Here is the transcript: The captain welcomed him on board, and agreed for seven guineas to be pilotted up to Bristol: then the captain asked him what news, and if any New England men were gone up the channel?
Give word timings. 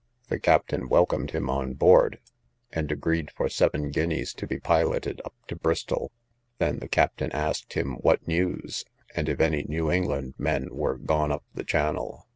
The 0.29 0.39
captain 0.39 0.89
welcomed 0.89 1.29
him 1.29 1.47
on 1.47 1.75
board, 1.75 2.17
and 2.73 2.91
agreed 2.91 3.29
for 3.29 3.47
seven 3.47 3.91
guineas 3.91 4.33
to 4.33 4.47
be 4.47 4.57
pilotted 4.59 5.21
up 5.23 5.35
to 5.49 5.55
Bristol: 5.55 6.11
then 6.57 6.79
the 6.79 6.87
captain 6.87 7.31
asked 7.33 7.73
him 7.73 7.97
what 7.97 8.27
news, 8.27 8.83
and 9.15 9.29
if 9.29 9.39
any 9.39 9.61
New 9.69 9.91
England 9.91 10.33
men 10.39 10.69
were 10.71 10.97
gone 10.97 11.31
up 11.31 11.43
the 11.53 11.63
channel? 11.63 12.25